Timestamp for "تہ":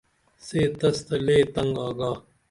1.07-1.15